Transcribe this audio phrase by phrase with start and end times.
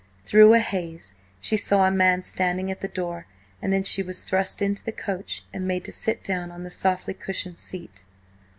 [0.25, 3.27] Through a haze she saw a man standing at the door,
[3.61, 6.71] and then she was thrust into the coach and made to sit down on the
[6.71, 8.05] softly cushioned seat.